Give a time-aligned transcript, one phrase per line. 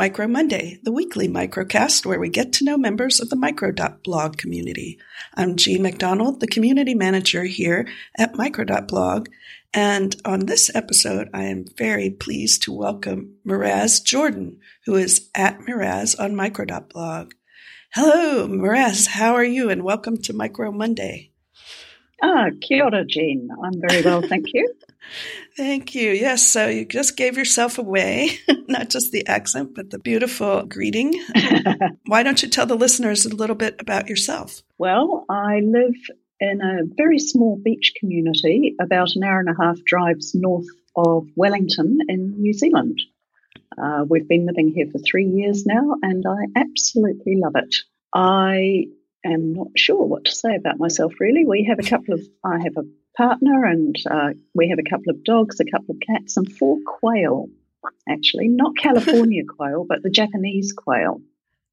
[0.00, 4.98] Micro Monday, the weekly microcast where we get to know members of the Micro.blog community.
[5.34, 7.86] I'm Jean MacDonald, the community manager here
[8.16, 9.28] at Micro.blog,
[9.74, 15.60] and on this episode, I am very pleased to welcome Miraz Jordan, who is at
[15.68, 17.34] Miraz on Micro.blog.
[17.92, 19.68] Hello, Miraz, how are you?
[19.68, 21.32] And welcome to Micro Monday.
[22.22, 23.50] Ah, kia ora, Jean.
[23.62, 24.72] I'm very well, thank you.
[25.56, 26.10] Thank you.
[26.10, 31.14] Yes, so you just gave yourself away, not just the accent, but the beautiful greeting.
[32.06, 34.62] Why don't you tell the listeners a little bit about yourself?
[34.78, 35.96] Well, I live
[36.40, 41.26] in a very small beach community about an hour and a half drives north of
[41.36, 43.00] Wellington in New Zealand.
[43.80, 47.74] Uh, we've been living here for three years now, and I absolutely love it.
[48.14, 48.86] I
[49.24, 51.44] am not sure what to say about myself, really.
[51.44, 52.84] We have a couple of, I have a
[53.20, 56.78] partner, and uh, we have a couple of dogs, a couple of cats, and four
[56.86, 57.48] quail.
[58.08, 61.20] Actually, not California quail, but the Japanese quail.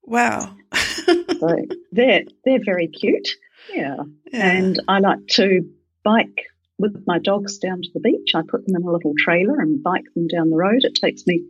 [0.03, 0.55] Wow!
[0.73, 1.55] so
[1.91, 3.29] they're they're very cute.
[3.73, 3.97] Yeah.
[4.31, 4.51] yeah.
[4.51, 5.69] And I like to
[6.03, 6.45] bike
[6.77, 8.31] with my dogs down to the beach.
[8.35, 10.83] I put them in a little trailer and bike them down the road.
[10.83, 11.43] It takes me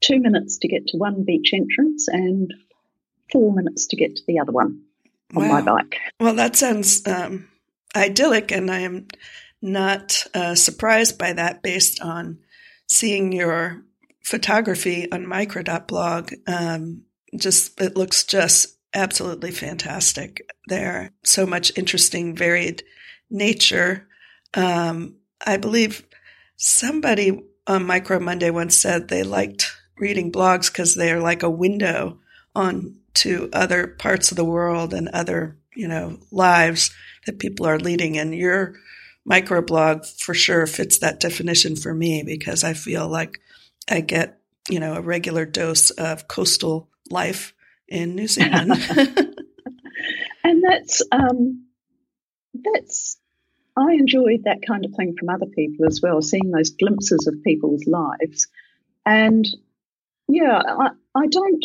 [0.00, 2.52] two minutes to get to one beach entrance and
[3.30, 4.82] four minutes to get to the other one
[5.36, 5.48] on wow.
[5.48, 5.96] my bike.
[6.18, 7.48] Well, that sounds um,
[7.94, 9.08] idyllic, and I am
[9.62, 12.38] not uh, surprised by that based on
[12.86, 13.82] seeing your
[14.22, 16.32] photography on micro.blog.
[16.46, 17.02] Um,
[17.36, 21.12] just it looks just absolutely fantastic there.
[21.24, 22.82] So much interesting, varied
[23.30, 24.08] nature.
[24.54, 26.04] Um, I believe
[26.56, 32.18] somebody on Micro Monday once said they liked reading blogs because they're like a window
[32.60, 36.90] on to other parts of the world and other, you know, lives
[37.26, 38.18] that people are leading.
[38.18, 38.74] And your
[39.28, 43.40] microblog for sure fits that definition for me because I feel like
[43.88, 47.54] I get, you know, a regular dose of coastal life
[47.88, 48.72] in New Zealand.
[50.44, 51.66] and that's um,
[52.54, 53.18] that's
[53.76, 57.42] I enjoyed that kind of thing from other people as well, seeing those glimpses of
[57.42, 58.48] people's lives.
[59.06, 59.46] And
[60.28, 61.64] yeah, I, I don't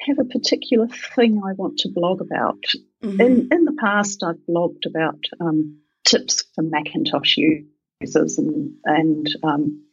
[0.00, 2.62] have a particular thing I want to blog about.
[3.02, 3.20] Mm-hmm.
[3.20, 9.84] In in the past, I've blogged about um, tips for Macintosh users and and um,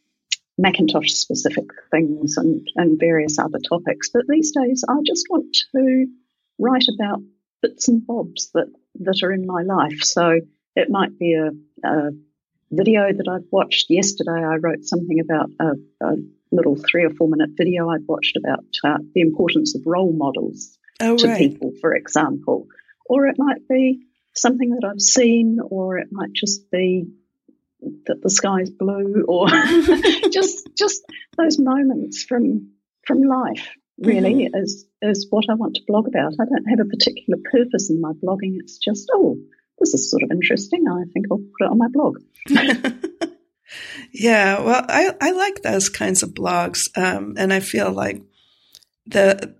[0.58, 4.10] Macintosh specific things and, and various other topics.
[4.12, 6.06] But these days, I just want to
[6.58, 7.22] write about
[7.62, 8.68] bits and bobs that,
[9.00, 10.02] that are in my life.
[10.02, 10.40] So
[10.76, 11.50] it might be a,
[11.86, 12.10] a
[12.70, 14.42] video that I've watched yesterday.
[14.44, 15.72] I wrote something about a,
[16.04, 16.16] a
[16.52, 20.78] little three or four minute video I'd watched about uh, the importance of role models
[21.00, 21.38] oh, to right.
[21.38, 22.66] people, for example.
[23.06, 24.02] Or it might be
[24.34, 27.06] something that I've seen, or it might just be
[28.06, 29.48] that the sky's blue or
[30.30, 31.02] just just
[31.36, 32.70] those moments from
[33.04, 34.56] from life really mm-hmm.
[34.56, 36.34] is is what I want to blog about.
[36.40, 38.56] I don't have a particular purpose in my blogging.
[38.58, 39.36] It's just oh,
[39.78, 40.84] this is sort of interesting.
[40.88, 42.18] I think I'll put it on my blog.
[44.12, 48.22] yeah, well, I I like those kinds of blogs, um, and I feel like
[49.06, 49.54] the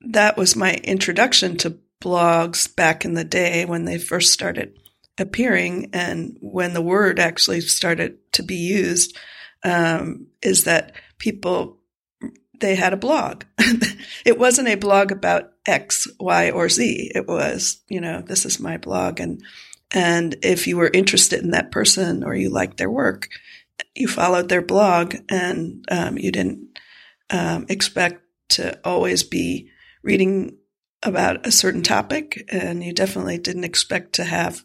[0.00, 4.78] that was my introduction to blogs back in the day when they first started
[5.18, 9.16] appearing and when the word actually started to be used
[9.64, 11.78] um, is that people
[12.60, 13.44] they had a blog.
[14.24, 17.10] It wasn't a blog about x y or z.
[17.14, 19.42] It was you know this is my blog and
[19.90, 23.28] and if you were interested in that person or you liked their work
[23.94, 26.78] you followed their blog and um, you didn't
[27.30, 29.70] um, expect to always be
[30.02, 30.56] reading
[31.02, 34.64] about a certain topic and you definitely didn't expect to have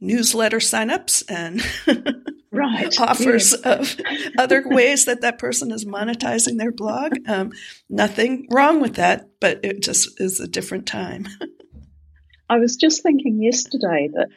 [0.00, 1.62] newsletter signups and
[2.52, 3.00] right.
[3.00, 3.64] offers yes.
[3.64, 4.00] of
[4.38, 7.16] other ways that that person is monetizing their blog.
[7.26, 7.52] Um,
[7.88, 11.26] nothing wrong with that, but it just is a different time.
[12.48, 14.28] I was just thinking yesterday that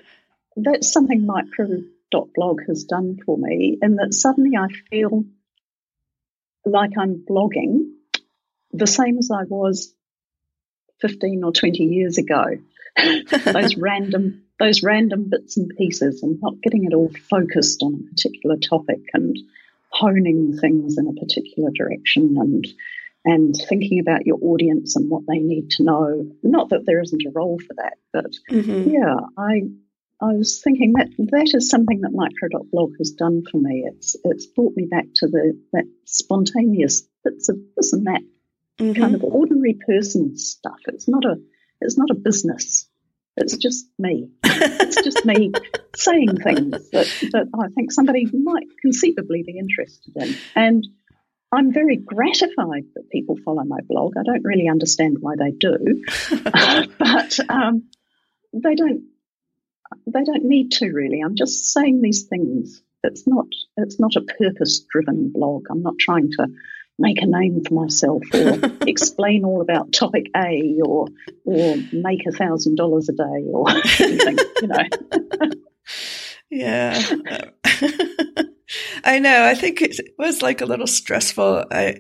[0.56, 1.25] that's something
[2.13, 5.25] micro.blog has done for me, in that suddenly I feel
[6.65, 7.92] like I'm blogging
[8.71, 9.94] the same as I was
[11.01, 12.44] 15 or 20 years ago.
[13.45, 18.10] Those random those random bits and pieces and not getting it all focused on a
[18.10, 19.38] particular topic and
[19.92, 22.65] honing things in a particular direction and
[23.24, 26.25] and thinking about your audience and what they need to know.
[26.42, 28.89] Not that there isn't a role for that, but mm-hmm.
[28.89, 29.62] yeah, I
[30.19, 33.85] I was thinking that that is something that micro.blog has done for me.
[33.87, 38.21] It's it's brought me back to the that spontaneous bits of this and that
[38.79, 38.99] mm-hmm.
[38.99, 40.79] kind of ordinary person stuff.
[40.87, 41.35] It's not a
[41.81, 42.89] it's not a business.
[43.37, 44.31] It's just me.
[44.43, 45.51] It's just me
[45.95, 50.35] saying things that, that I think somebody might conceivably be interested in.
[50.55, 50.87] And
[51.51, 54.13] I'm very gratified that people follow my blog.
[54.17, 56.03] I don't really understand why they do,
[56.99, 57.83] but um,
[58.53, 59.03] they don't.
[60.07, 61.21] They don't need to really.
[61.21, 62.81] I'm just saying these things.
[63.04, 63.48] It's not.
[63.77, 65.68] It's not a purpose-driven blog.
[65.69, 66.48] I'm not trying to
[67.00, 71.07] make a name for myself or explain all about topic A or
[71.45, 73.69] or make a thousand dollars a day or
[74.00, 74.38] anything.
[74.62, 74.83] You know.
[76.50, 77.01] yeah.
[79.03, 79.44] I know.
[79.45, 81.65] I think it was like a little stressful.
[81.71, 82.00] I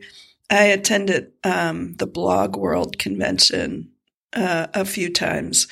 [0.49, 3.91] I attended um, the Blog World convention
[4.33, 5.67] uh, a few times,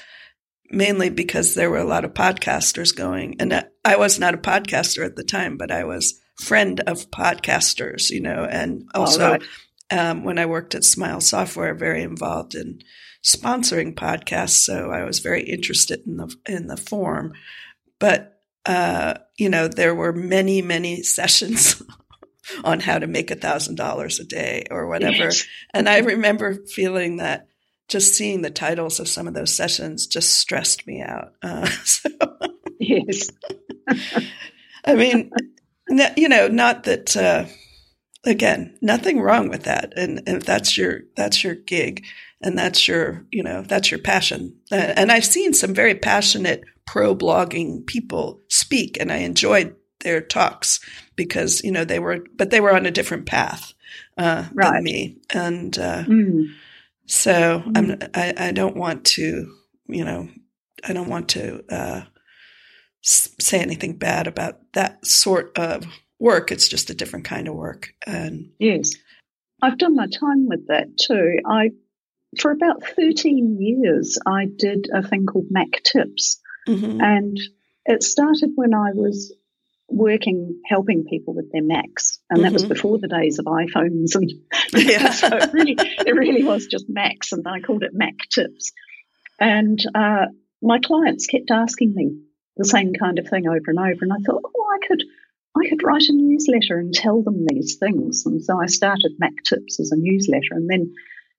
[0.70, 5.06] mainly because there were a lot of podcasters going, and I was not a podcaster
[5.06, 9.44] at the time, but I was friend of podcasters, you know, and also right.
[9.92, 12.82] um, when I worked at Smile Software, very involved in
[13.24, 17.34] sponsoring podcasts, so I was very interested in the in the form,
[18.00, 18.36] but
[18.66, 21.82] uh, you know, there were many, many sessions
[22.64, 25.16] on how to make a thousand dollars a day or whatever.
[25.16, 25.46] Yes.
[25.74, 27.48] And I remember feeling that
[27.88, 31.34] just seeing the titles of some of those sessions just stressed me out.
[31.42, 32.10] Uh, so,
[32.80, 33.30] yes.
[34.86, 35.32] I mean,
[36.18, 37.46] you know, not that, uh,
[38.24, 39.94] again, nothing wrong with that.
[39.96, 42.06] And, and if that's your, that's your gig
[42.42, 44.58] and that's your, you know, that's your passion.
[44.72, 50.80] And I've seen some very passionate pro blogging people speak, and I enjoyed their talks
[51.16, 53.74] because you know they were, but they were on a different path
[54.18, 54.74] uh, right.
[54.74, 56.54] than me, and uh, mm.
[57.06, 57.64] So.
[57.76, 59.54] I'm, I, I don't want to,
[59.88, 60.30] you know,
[60.84, 62.02] I don't want to uh,
[63.02, 65.86] say anything bad about that sort of
[66.20, 66.52] work.
[66.52, 68.92] It's just a different kind of work, and yes,
[69.62, 71.40] I've done my time with that too.
[71.46, 71.72] I
[72.40, 77.02] for about 13 years, I did a thing called Mac Tips, Mm-hmm.
[77.02, 77.40] And
[77.86, 79.34] it started when I was
[79.96, 82.20] working, helping people with their Macs.
[82.30, 82.54] And that mm-hmm.
[82.54, 84.16] was before the days of iPhones.
[84.16, 84.32] And
[84.74, 85.12] yeah.
[85.12, 87.32] so it really, it really was just Macs.
[87.32, 88.74] And I called it Mac Tips.
[89.40, 90.26] And uh,
[90.62, 92.20] my clients kept asking me
[92.58, 94.00] the same kind of thing over and over.
[94.02, 95.04] And I thought, oh, I could.
[95.58, 98.24] I could write a newsletter and tell them these things.
[98.26, 100.52] And so I started Mac Tips as a newsletter.
[100.52, 100.94] And then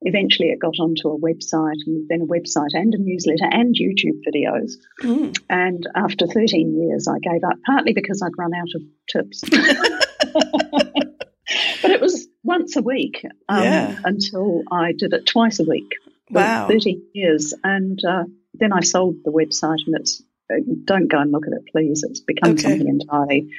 [0.08, 4.20] Eventually, it got onto a website and then a website and a newsletter and YouTube
[4.24, 4.74] videos.
[5.02, 5.36] Mm.
[5.50, 9.40] And after 13 years, I gave up, partly because I'd run out of tips.
[11.82, 13.98] but it was once a week um, yeah.
[14.04, 15.90] until I did it twice a week.
[16.30, 16.68] Wow.
[16.68, 17.52] 13 years.
[17.64, 21.52] And uh, then I sold the website, and it's uh, don't go and look at
[21.52, 22.04] it, please.
[22.08, 22.62] It's become okay.
[22.62, 23.50] something entirely.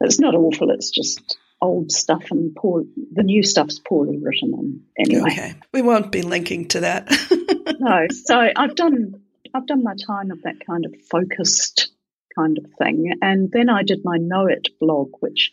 [0.00, 0.70] It's not awful.
[0.70, 1.36] It's just
[1.66, 4.54] old stuff and poor, the new stuff's poorly written.
[4.56, 5.54] And anyway, okay.
[5.72, 7.10] we won't be linking to that.
[7.78, 9.20] no, so I've done
[9.54, 11.90] I've done my time of that kind of focused
[12.34, 15.52] kind of thing, and then I did my Knowit blog, which,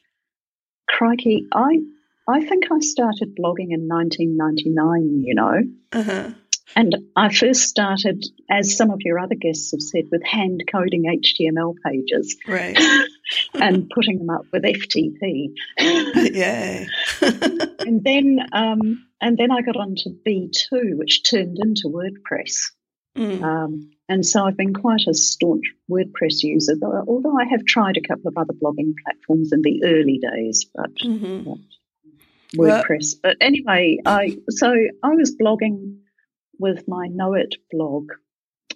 [0.87, 1.79] crikey, I
[2.27, 5.23] I think I started blogging in 1999.
[5.23, 5.61] You know.
[5.91, 6.29] Uh-huh.
[6.75, 11.03] And I first started, as some of your other guests have said, with hand coding
[11.03, 12.37] HTML pages.
[12.47, 12.77] Right.
[13.53, 15.53] and putting them up with FTP.
[15.79, 16.87] Yay.
[17.21, 22.71] and then um, and then I got onto B2, which turned into WordPress.
[23.17, 23.43] Mm.
[23.43, 27.97] Um, and so I've been quite a staunch WordPress user, though, although I have tried
[27.97, 31.53] a couple of other blogging platforms in the early days, but mm-hmm.
[32.59, 33.15] WordPress.
[33.23, 34.73] Well, but anyway, I so
[35.03, 35.99] I was blogging
[36.59, 38.11] with my Knowit blog,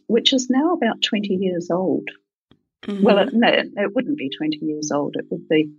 [0.08, 2.10] which is now about 20 years old.
[2.86, 3.04] Mm-hmm.
[3.04, 5.16] Well, it, no, it wouldn't be 20 years old.
[5.18, 5.72] It would be,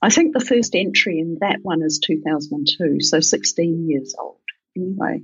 [0.00, 4.38] I think the first entry in that one is 2002, so 16 years old
[4.76, 5.22] anyway.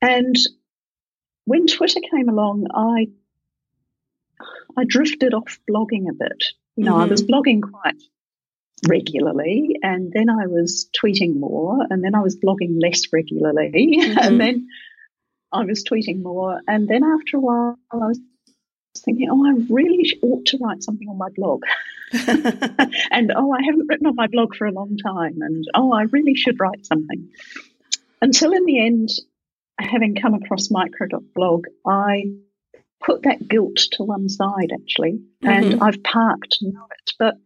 [0.00, 0.36] And
[1.44, 3.08] when Twitter came along, I
[4.76, 6.44] I drifted off blogging a bit.
[6.76, 7.00] You know, mm-hmm.
[7.00, 7.34] I was mm-hmm.
[7.34, 7.96] blogging quite
[8.86, 14.18] regularly, and then I was tweeting more, and then I was blogging less regularly, mm-hmm.
[14.18, 14.68] and then
[15.50, 18.20] I was tweeting more, and then after a while, I was
[19.08, 21.62] thinking, oh, I really ought to write something on my blog,
[23.10, 26.02] and oh, I haven't written on my blog for a long time, and oh, I
[26.02, 27.30] really should write something.
[28.20, 29.08] Until in the end,
[29.78, 32.24] having come across micro.blog, I
[33.02, 35.82] put that guilt to one side actually, and mm-hmm.
[35.82, 37.36] I've parked Know It, but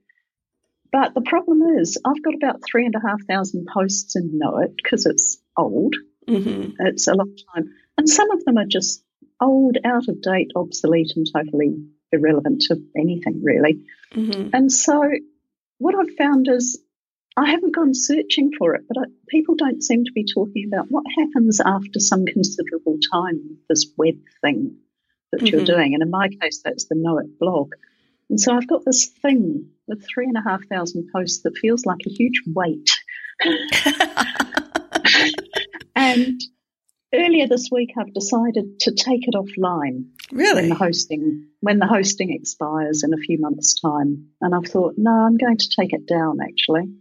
[0.91, 4.77] but the problem is, I've got about three and a half thousand posts in Knowit
[4.77, 5.95] because it's old.
[6.29, 6.73] Mm-hmm.
[6.81, 7.71] It's a long time.
[7.97, 9.03] And some of them are just
[9.43, 11.75] old, out of date, obsolete, and totally
[12.13, 13.83] irrelevant to anything, really.
[14.15, 14.51] Mm-hmm.
[14.53, 15.03] And so
[15.79, 16.81] what I've found is
[17.37, 20.87] I haven't gone searching for it, but I, people don't seem to be talking about
[20.91, 24.77] what happens after some considerable time with this web thing
[25.33, 25.47] that mm-hmm.
[25.47, 25.95] you're doing.
[25.95, 27.73] And in my case, that's the Knowit blog.
[28.29, 31.85] And so I've got this thing with three and a half thousand posts that feels
[31.85, 32.91] like a huge weight.
[35.97, 36.41] and
[37.15, 40.07] earlier this week, I've decided to take it offline.
[40.31, 40.63] Really?
[40.63, 44.95] When the hosting when the hosting expires in a few months' time, and I've thought,
[44.97, 46.39] no, I'm going to take it down.
[46.43, 46.93] Actually,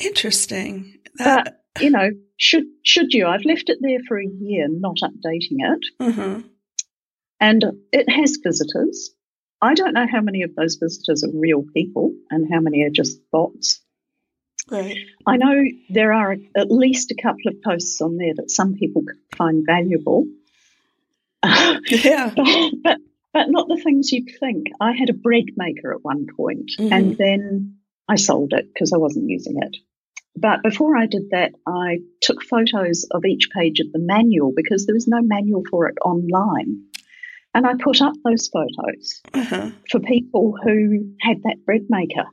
[0.00, 0.98] interesting.
[1.16, 3.26] That- but you know, should should you?
[3.26, 6.40] I've left it there for a year, not updating it, mm-hmm.
[7.38, 9.10] and it has visitors.
[9.62, 12.90] I don't know how many of those visitors are real people and how many are
[12.90, 13.82] just bots.
[14.70, 14.96] Right.
[15.26, 19.02] I know there are at least a couple of posts on there that some people
[19.36, 20.26] find valuable.
[21.42, 22.32] Yeah.
[22.82, 22.98] but,
[23.32, 24.66] but, not the things you'd think.
[24.80, 26.92] I had a bread maker at one point, Mhm.
[26.92, 27.76] and then
[28.08, 29.76] I sold it because I wasn't using it.
[30.36, 34.86] But before I did that, I took photos of each page of the manual because
[34.86, 36.84] there was no manual for it online.
[37.54, 39.70] And I put up those photos Uh-huh.
[39.90, 42.24] for people who had that bread maker.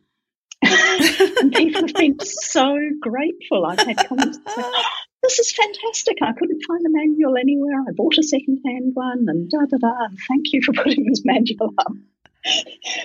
[1.42, 3.66] And people have been so grateful.
[3.66, 4.84] I've had comments say, "Oh,
[5.24, 6.18] this is fantastic.
[6.22, 7.82] I couldn't find the manual anywhere.
[7.82, 10.06] I bought a second-hand one and da da da.
[10.10, 11.92] And thank you for putting this manual up.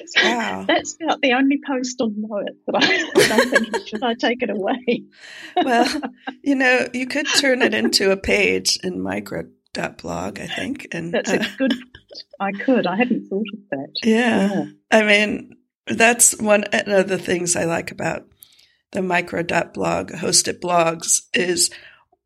[0.06, 0.64] So Wow.
[0.68, 2.14] That's about the only post on
[2.46, 5.04] It that I, thinking, should I take it away?
[5.56, 5.88] well,
[6.42, 10.86] you know, you could turn it into a page in micro.blog, I think.
[10.92, 11.74] And That's uh, a good.
[12.38, 12.86] I could.
[12.86, 13.88] I hadn't thought of that.
[14.04, 14.48] yeah.
[14.52, 14.64] Yeah.
[14.92, 18.26] I mean, that's one of the things I like about
[18.92, 21.70] the micro.blog hosted blogs is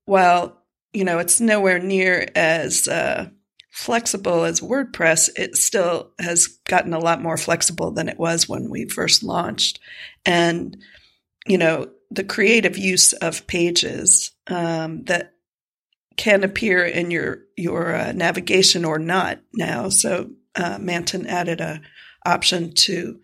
[0.04, 3.28] while, you know, it's nowhere near as uh,
[3.70, 8.68] flexible as WordPress, it still has gotten a lot more flexible than it was when
[8.68, 9.78] we first launched.
[10.24, 10.76] And,
[11.46, 15.34] you know, the creative use of pages um, that
[16.16, 19.88] can appear in your your uh, navigation or not now.
[19.88, 21.82] So uh, Manton added a
[22.24, 23.20] option to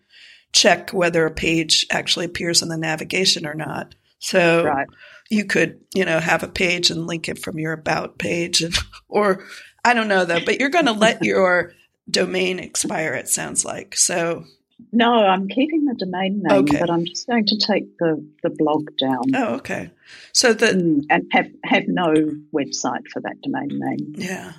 [0.53, 3.95] check whether a page actually appears in the navigation or not.
[4.19, 4.87] So Right.
[5.29, 8.73] you could, you know, have a page and link it from your about page and,
[9.09, 9.43] or
[9.83, 11.73] I don't know though, but you're going to let your
[12.09, 13.95] domain expire, it sounds like.
[13.97, 14.45] So,
[14.91, 16.79] No, I'm keeping the domain name, Okay.
[16.79, 19.89] but I'm just going to take the, the blog down oh, okay.
[20.33, 22.13] So the, Mm, and have, have no
[22.53, 24.13] website for that domain name.
[24.17, 24.53] yeah.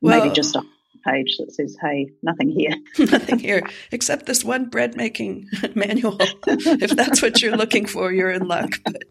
[0.00, 0.62] Well, Maybe just a
[1.04, 2.74] page that says, hey, nothing here.
[3.06, 6.16] nothing here except this one bread making manual.
[6.46, 8.70] if that's what you're looking for, you're in luck.
[8.84, 9.02] But,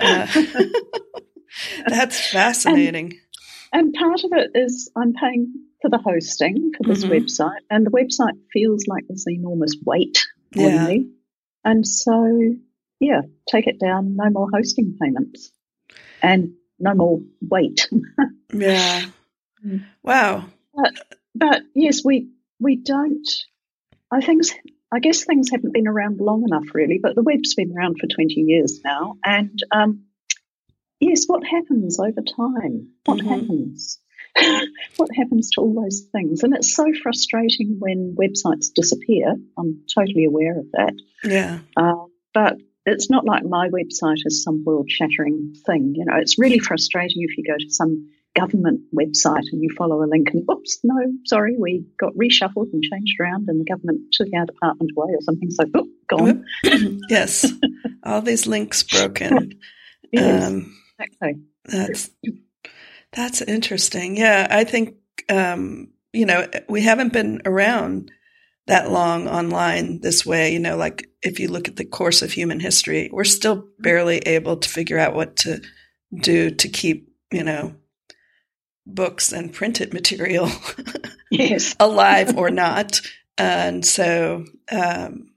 [0.00, 0.26] uh,
[1.88, 3.18] that's fascinating.
[3.72, 7.10] And part of it is I'm paying for the hosting for this Mhm.
[7.10, 10.18] website, and the website feels like there's enormous weight
[10.56, 10.86] on Yeah.
[10.86, 11.10] me.
[11.64, 12.54] And so,
[13.00, 15.50] yeah, take it down, no more hosting payments,
[16.22, 17.88] and no more weight.
[18.52, 19.06] Yeah.
[19.64, 19.84] Mm.
[20.02, 20.44] Wow.
[20.74, 20.92] but
[21.74, 22.28] yes, we
[22.60, 23.28] we don't.
[24.10, 24.42] I think
[24.92, 26.98] I guess things haven't been around long enough, really.
[27.02, 30.04] But the web's been around for twenty years now, and um,
[31.00, 32.88] yes, what happens over time?
[33.04, 33.28] What Mhm.
[33.28, 34.00] happens?
[34.96, 36.42] what happens to all those things?
[36.42, 39.34] And it's so frustrating when websites disappear.
[39.58, 40.94] I'm totally aware of that.
[41.24, 41.60] Yeah.
[41.76, 45.94] Uh, but it's not like my website is some world shattering thing.
[45.96, 50.02] You know, it's really frustrating if you go to some government website and you follow
[50.02, 54.00] a link and oops, no, sorry, we got reshuffled and changed around and the government
[54.12, 55.50] took our department away or something.
[55.50, 56.44] So, oop, gone.
[57.08, 57.50] yes.
[58.04, 59.58] All these links broken.
[60.12, 61.42] Yes, Um, exactly.
[61.64, 62.10] that's
[63.12, 64.16] that's interesting.
[64.16, 64.96] Yeah, I think
[65.28, 68.10] um, you know we haven't been around
[68.66, 70.52] that long online this way.
[70.52, 74.18] You know, like if you look at the course of human history, we're still barely
[74.18, 75.60] able to figure out what to
[76.14, 77.74] do to keep you know
[78.86, 80.48] books and printed material
[81.30, 81.74] Yes.
[81.80, 83.00] alive or not.
[83.36, 85.32] And so um,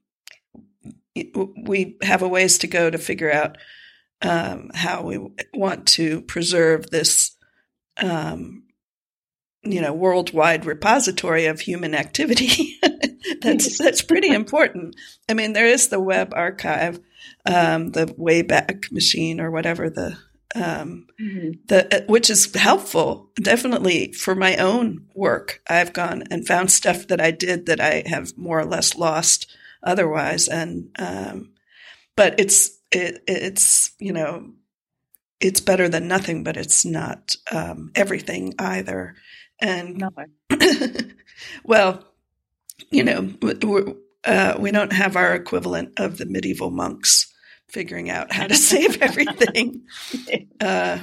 [1.16, 3.58] we have a ways to go to figure out
[4.22, 5.20] um, how we
[5.54, 7.36] want to preserve this,
[7.98, 8.64] um,
[9.64, 12.80] you know, worldwide repository of human activity.
[13.42, 14.96] that's that's pretty important.
[15.28, 17.00] I mean, there is the web archive,
[17.46, 20.18] um, the Wayback Machine, or whatever the
[20.56, 21.60] um, Mhm.
[21.68, 27.22] the which is helpful definitely for my own work i've gone and found stuff that
[27.22, 29.46] i did that i have more or less lost
[29.84, 31.52] otherwise and um,
[32.16, 34.52] but it's it, it's you know
[35.40, 39.16] it's better than nothing but it's not um, everything either
[39.62, 40.10] and No.
[41.64, 42.04] well
[42.92, 43.94] you know we're,
[44.26, 47.32] uh, we don't have our equivalent of the medieval monks
[47.70, 49.84] figuring out how to save everything.
[50.62, 51.00] Uh,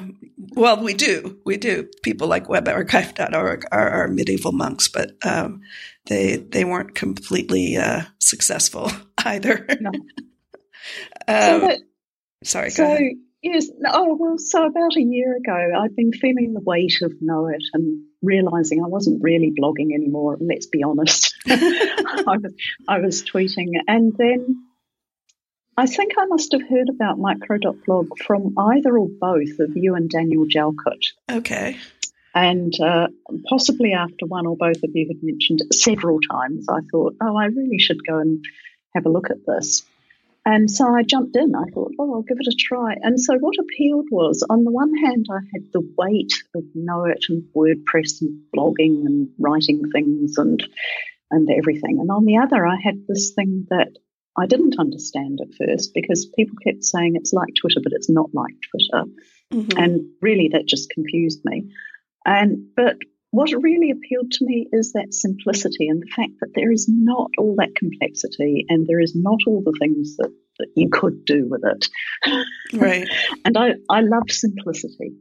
[0.51, 1.89] well, we do, we do.
[2.03, 5.63] People like webarchive.org are, are medieval monks, but um,
[6.05, 8.91] they they weren't completely uh, successful
[9.25, 9.67] either.
[9.81, 9.91] No.
[9.91, 10.03] um,
[11.27, 11.79] so that,
[12.45, 12.71] sorry.
[12.71, 12.99] So
[13.43, 14.37] yes, oh well.
[14.37, 18.89] So about a year ago, I'd been feeling the weight of Knowit and realizing I
[18.89, 20.37] wasn't really blogging anymore.
[20.39, 21.35] Let's be honest.
[21.47, 22.55] I was
[22.87, 24.66] I was tweeting, and then
[25.77, 30.09] I think I must have heard about micro.blog from either or both of you and
[30.09, 31.03] Daniel Jalkut.
[31.31, 31.77] Okay.
[32.35, 33.09] And uh,
[33.49, 37.37] possibly after one or both of you had mentioned it several times, I thought, oh,
[37.37, 38.45] I really should go and
[38.95, 39.85] have a look at this.
[40.47, 41.55] And so I jumped in.
[41.55, 42.95] I thought, oh, I'll give it a try.
[43.03, 47.29] And so what appealed was, on the one hand, I had the weight of Knowit
[47.29, 50.67] and WordPress and blogging and writing things and
[51.31, 51.99] and everything.
[51.99, 53.89] And on the other, I had this thing that
[54.39, 58.31] I didn't understand at first because people kept saying it's like Twitter, but it's not
[58.35, 59.05] like Twitter.
[59.53, 59.79] Mm-hmm.
[59.79, 61.71] And really, that just confused me.
[62.25, 62.97] And but
[63.31, 67.31] what really appealed to me is that simplicity and the fact that there is not
[67.39, 71.47] all that complexity and there is not all the things that, that you could do
[71.49, 71.89] with it.
[72.73, 73.07] Right.
[73.45, 75.17] and I, I love simplicity.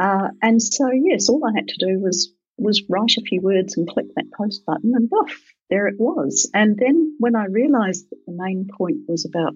[0.00, 3.76] Uh, and so, yes, all I had to do was was write a few words
[3.76, 6.50] and click that post button, and buff, there it was.
[6.54, 9.54] And then when I realized that the main point was about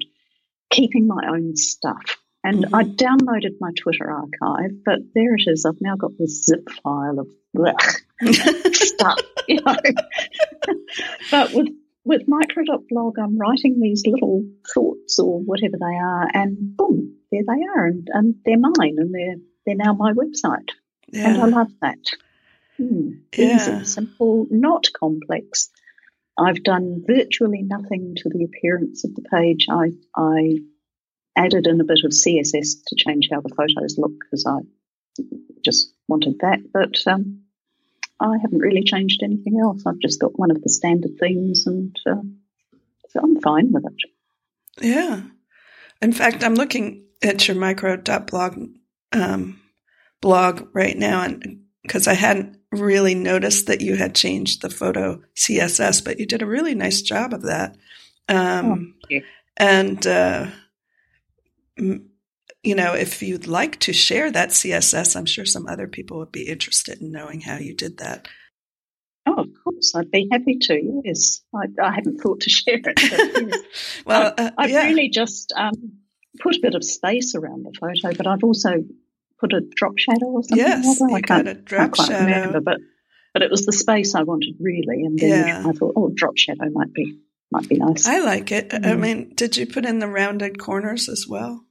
[0.70, 2.74] keeping my own stuff, and mm-hmm.
[2.74, 5.64] I downloaded my Twitter archive, but there it is.
[5.64, 7.28] I've now got this zip file of
[8.72, 9.76] stuff, you know.
[11.30, 11.68] but with
[12.04, 17.62] with micro.blog, I'm writing these little thoughts or whatever they are, and boom, there they
[17.76, 20.70] are, and, and they're mine, and they're they're now my website,
[21.12, 21.28] yeah.
[21.28, 21.98] and I love that.
[22.76, 23.10] Hmm.
[23.36, 23.56] Yeah.
[23.56, 25.70] Easy, simple, not complex.
[26.38, 29.66] I've done virtually nothing to the appearance of the page.
[29.70, 30.58] I I
[31.36, 34.60] added in a bit of CSS to change how the photos look because I
[35.64, 36.60] just wanted that.
[36.72, 37.42] But um,
[38.20, 39.82] I haven't really changed anything else.
[39.86, 42.22] I've just got one of the standard themes, and uh,
[43.08, 44.84] so I'm fine with it.
[44.84, 45.22] Yeah.
[46.00, 48.68] In fact, I'm looking at your micro.blog
[49.12, 49.60] um,
[50.20, 55.20] blog right now, and because I hadn't really noticed that you had changed the photo
[55.36, 57.76] CSS, but you did a really nice job of that.
[58.30, 59.18] Um, oh,
[59.58, 60.46] and uh,
[61.76, 66.32] you know, if you'd like to share that CSS, I'm sure some other people would
[66.32, 68.26] be interested in knowing how you did that.
[69.26, 71.02] Oh, of course, I'd be happy to.
[71.04, 73.02] Yes, I, I hadn't thought to share it.
[73.02, 74.02] Yes.
[74.06, 74.86] well, uh, I've yeah.
[74.86, 75.74] really just um,
[76.40, 78.82] put a bit of space around the photo, but I've also
[79.42, 80.58] put a drop shadow or something.
[80.58, 82.24] Yes, I can't, a drop can't shadow.
[82.24, 82.78] Remember, but
[83.34, 85.64] but it was the space I wanted really, and then yeah.
[85.66, 87.18] I thought, oh, drop shadow might be
[87.50, 88.06] might be nice.
[88.06, 88.70] I like it.
[88.70, 88.86] Mm.
[88.86, 91.64] I mean, did you put in the rounded corners as well?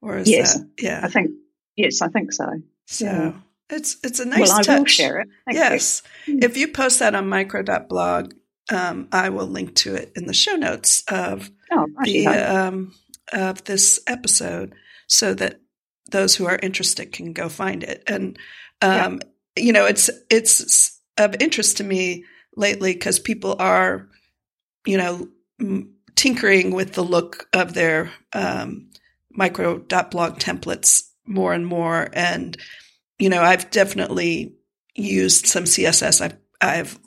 [0.00, 1.30] Or is yes, that, yeah, I think
[1.76, 2.48] yes, I think so.
[2.86, 3.32] So yeah.
[3.68, 4.78] it's it's a nice well, touch.
[4.78, 5.28] Will share it.
[5.44, 6.34] Thank yes, you.
[6.34, 6.42] Hmm.
[6.42, 8.32] if you post that on micro.blog,
[8.72, 12.94] um, I will link to it in the show notes of oh, the um,
[13.32, 14.74] of this episode,
[15.08, 15.60] so that
[16.08, 18.02] those who are interested can go find it.
[18.06, 18.38] And
[18.82, 19.20] um,
[19.56, 19.62] yeah.
[19.64, 22.24] you know, it's it's of interest to me
[22.56, 24.08] lately because people are,
[24.86, 25.28] you know,
[26.14, 28.90] tinkering with the look of their um,
[29.30, 32.08] micro.blog templates more and more.
[32.12, 32.56] And,
[33.18, 34.54] you know, I've definitely
[34.94, 36.98] used some CSS I've, I've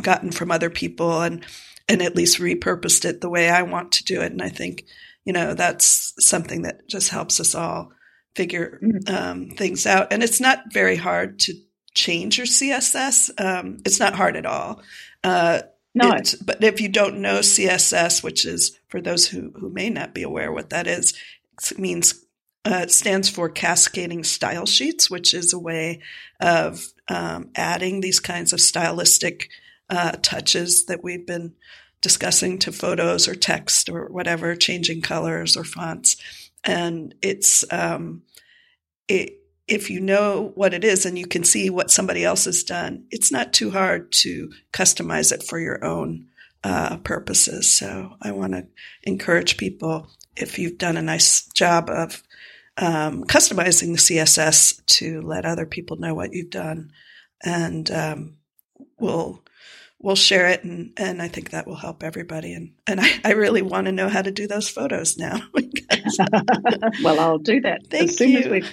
[0.00, 1.44] gotten from other people and,
[1.88, 4.30] and at least repurposed it the way I want to do it.
[4.30, 4.84] And I think,
[5.24, 7.90] you know, that's something that just helps us all
[8.36, 9.14] figure mm-hmm.
[9.14, 10.12] um, things out.
[10.12, 11.54] And it's not very hard to
[11.94, 13.30] change your CSS.
[13.40, 14.82] Um, it's not hard at all.
[15.24, 15.62] Uh,
[15.94, 16.20] no.
[16.44, 20.22] but if you don't know CSS, which is for those who, who may not be
[20.22, 21.14] aware what that is,
[21.70, 22.22] it means
[22.66, 26.00] uh, it stands for cascading style sheets, which is a way
[26.40, 29.48] of um, adding these kinds of stylistic
[29.88, 31.54] uh, touches that we've been
[32.02, 36.16] discussing to photos or text or whatever, changing colors or fonts.
[36.66, 38.22] And it's um,
[39.08, 42.62] it, if you know what it is and you can see what somebody else has
[42.62, 46.26] done, it's not too hard to customize it for your own
[46.62, 47.72] uh, purposes.
[47.72, 48.66] So I want to
[49.04, 52.22] encourage people if you've done a nice job of
[52.76, 56.92] um, customizing the CSS to let other people know what you've done,
[57.44, 58.36] and um,
[58.98, 59.42] we'll
[60.06, 62.54] we'll share it, and, and I think that will help everybody.
[62.54, 65.40] And and I, I really want to know how to do those photos now.
[67.02, 68.38] well, I'll do that Thank as soon you.
[68.38, 68.70] as we've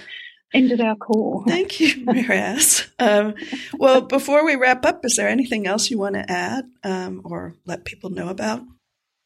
[0.54, 1.42] ended our call.
[1.44, 2.88] Thank you, Miraz.
[3.00, 3.34] um,
[3.74, 7.56] well, before we wrap up, is there anything else you want to add um, or
[7.66, 8.62] let people know about?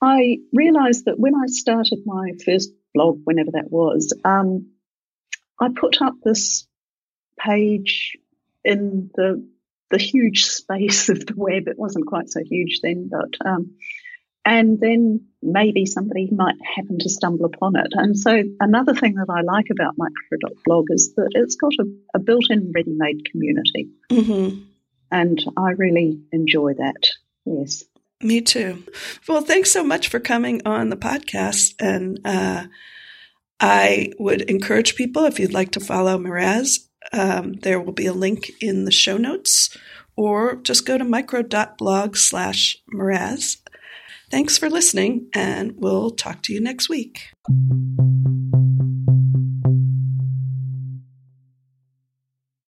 [0.01, 4.71] I realized that when I started my first blog, whenever that was, um,
[5.61, 6.67] I put up this
[7.39, 8.17] page
[8.65, 9.47] in the
[9.91, 11.69] the huge space of the web.
[11.69, 13.77] It wasn't quite so huge then, but um,
[14.45, 17.93] and then maybe somebody might happen to stumble upon it.
[17.93, 22.19] And so another thing that I like about micro.blog is that it's got a, a
[22.19, 24.61] built-in ready-made community, mm-hmm.
[25.11, 27.11] and I really enjoy that.
[27.45, 27.85] Yes.
[28.21, 28.83] Me too.
[29.29, 31.75] Well, thanks so much for coming on the podcast.
[31.79, 32.65] And uh,
[33.61, 38.13] I would encourage people, if you'd like to follow Miraz, um, there will be a
[38.13, 39.77] link in the show notes,
[40.17, 43.59] or just go to micro.blog slash Miraz.
[44.31, 47.29] Thanks for listening, and we'll talk to you next week.